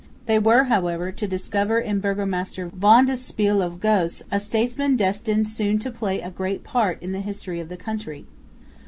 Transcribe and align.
They 0.25 0.39
were, 0.39 0.63
however, 0.63 1.11
to 1.11 1.27
discover 1.27 1.77
in 1.77 1.99
burgomaster 1.99 2.71
Van 2.73 3.05
de 3.05 3.15
Spiegel 3.15 3.61
of 3.61 3.79
Goes 3.79 4.23
a 4.31 4.39
statesman 4.39 4.95
destined 4.95 5.47
soon 5.47 5.77
to 5.77 5.91
play 5.91 6.21
a 6.21 6.31
great 6.31 6.63
part 6.63 6.97
in 7.03 7.11
the 7.11 7.19
history 7.21 7.59
of 7.59 7.69
the 7.69 7.77
country. 7.77 8.25